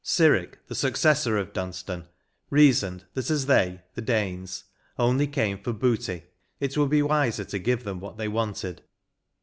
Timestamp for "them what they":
7.83-8.27